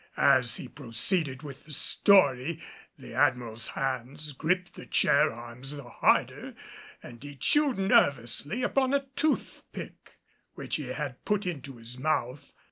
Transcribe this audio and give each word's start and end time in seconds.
As 0.17 0.55
he 0.55 0.67
proceeded 0.67 1.43
with 1.43 1.63
the 1.65 1.71
story 1.71 2.59
the 2.97 3.13
Admiral's 3.13 3.67
hands 3.67 4.31
gripped 4.31 4.73
the 4.73 4.87
chair 4.87 5.31
arms 5.31 5.75
the 5.75 5.83
harder 5.83 6.55
and 7.03 7.21
he 7.23 7.35
chewed 7.35 7.77
nervously 7.77 8.63
upon 8.63 8.95
a 8.95 9.05
toothpick, 9.15 10.17
which 10.55 10.77
he 10.77 10.87
had 10.87 11.23
put 11.23 11.45
into 11.45 11.77
his 11.77 11.99
mouth. 11.99 12.51